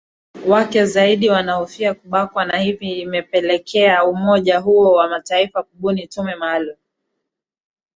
wake 0.47 0.85
zaidi 0.85 1.29
wanahofia 1.29 1.93
kubakwa 1.93 2.45
na 2.45 2.59
hivi 2.59 2.91
imepelekea 3.01 4.05
umoja 4.05 4.59
huo 4.59 4.93
wa 4.93 5.09
mataifa 5.09 5.63
kubuni 5.63 6.07
tume 6.07 6.35
maalum 6.35 6.75